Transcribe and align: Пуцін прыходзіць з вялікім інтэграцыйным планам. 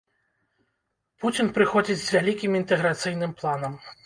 Пуцін 1.23 1.51
прыходзіць 1.57 1.99
з 2.05 2.09
вялікім 2.15 2.59
інтэграцыйным 2.63 3.39
планам. 3.43 3.79